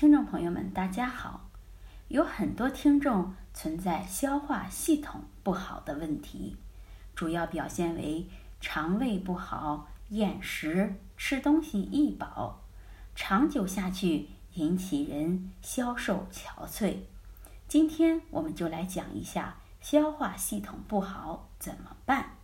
[0.00, 1.50] 听众朋友们，大家好。
[2.08, 6.56] 有很多听众存在消化系统不好的问题，
[7.14, 8.26] 主要表现为
[8.62, 12.62] 肠胃不好、厌食、吃东西易饱，
[13.14, 17.00] 长久下去引起人消瘦憔悴。
[17.68, 22.36] 今天我们就来讲一下消化系统不好怎么办。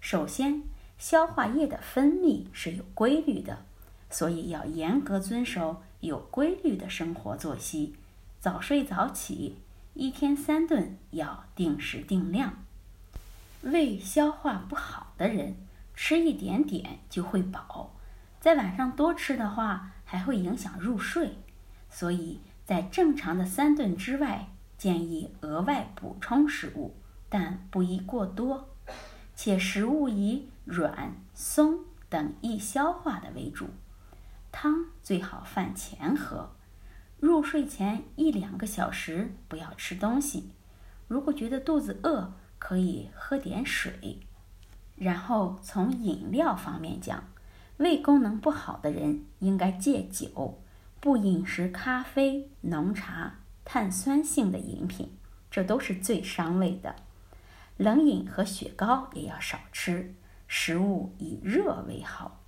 [0.00, 0.62] 首先，
[0.96, 3.66] 消化液的分泌是有规律的。
[4.10, 7.94] 所以要严格遵守有规律的生活作息，
[8.38, 9.56] 早睡早起，
[9.94, 12.62] 一天三顿要定时定量。
[13.62, 15.56] 胃消化不好的人，
[15.94, 17.94] 吃一点点就会饱，
[18.38, 21.38] 在晚上多吃的话，还会影响入睡。
[21.88, 26.94] 所以在正常的三顿之外，建议额外补充食物，
[27.30, 28.68] 但不宜过多，
[29.34, 31.78] 且食物以软、松
[32.10, 33.68] 等易消化的为主。
[35.04, 36.56] 最好饭前喝，
[37.20, 40.52] 入睡前一两个小时不要吃东西。
[41.08, 44.20] 如果觉得肚子饿，可以喝点水。
[44.96, 47.22] 然后从饮料方面讲，
[47.76, 50.62] 胃功能不好的人应该戒酒，
[51.00, 55.18] 不饮食咖啡、浓茶、碳酸性的饮品，
[55.50, 56.96] 这都是最伤胃的。
[57.76, 60.14] 冷饮和雪糕也要少吃，
[60.48, 62.40] 食物以热为好。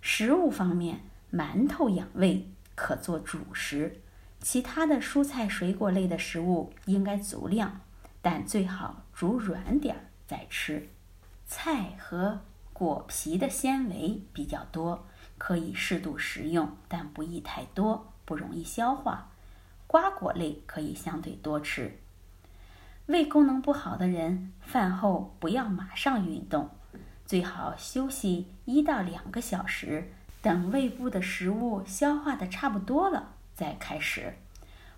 [0.00, 1.00] 食物方面。
[1.34, 4.00] 馒头养胃，可做主食。
[4.40, 7.80] 其他的蔬菜、水果类的食物应该足量，
[8.22, 10.88] 但最好煮软点儿再吃。
[11.46, 12.40] 菜和
[12.72, 15.06] 果皮的纤维比较多，
[15.38, 19.32] 可以适度食用，但不宜太多，不容易消化。
[19.88, 21.98] 瓜果类可以相对多吃。
[23.06, 26.70] 胃功能不好的人，饭后不要马上运动，
[27.26, 30.12] 最好休息一到两个小时。
[30.44, 34.34] 等胃部的食物消化的差不多了，再开始，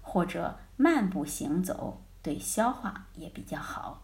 [0.02, 4.02] 或者慢步行走，对消化也比较好。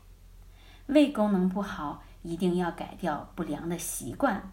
[0.86, 4.52] 胃功能不好，一定要改掉不良的习惯，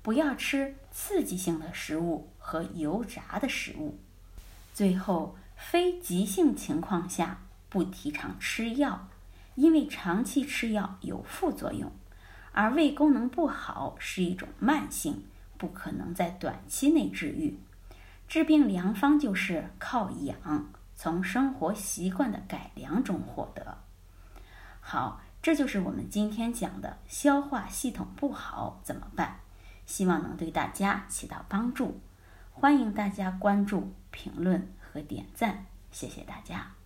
[0.00, 3.98] 不要吃刺激性的食物和油炸的食物。
[4.72, 9.08] 最后，非急性情况下不提倡吃药，
[9.56, 11.92] 因为长期吃药有副作用，
[12.52, 15.24] 而胃功能不好是一种慢性。
[15.60, 17.60] 不可能在短期内治愈，
[18.26, 23.76] 治病良方就是靠养，从生活习惯的改良中获得。
[24.80, 29.40] 好，这就是我们今天讲的消化系统不好怎么办，
[29.84, 32.00] 希望能对大家起到帮助。
[32.52, 36.79] 欢迎大家关注、评论和点赞，谢谢大家。